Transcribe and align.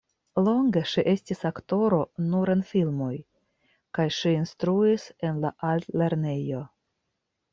Longe 0.45 0.81
ŝi 0.91 1.01
estis 1.11 1.41
aktoro 1.49 1.99
nur 2.29 2.51
en 2.53 2.63
filmoj 2.69 3.11
kaj 3.97 4.07
ŝi 4.19 4.33
instruis 4.37 5.05
en 5.29 5.37
la 5.47 5.55
altlernejo. 5.73 6.63